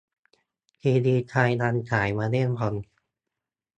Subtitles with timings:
[0.81, 2.75] ทีวีไทยยังถ่ายวอลเล่ย์บอล